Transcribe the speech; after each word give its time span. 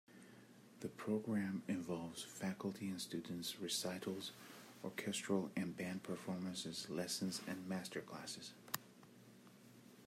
The 0.79 0.87
program 0.87 1.61
involves 1.67 2.23
faculty 2.23 2.89
and 2.89 2.99
students 2.99 3.59
recitals, 3.59 4.31
orchestral 4.83 5.51
and 5.55 5.77
band 5.77 6.01
performances, 6.01 6.89
lessons 6.89 7.39
and 7.45 7.69
masterclasses. 7.69 8.49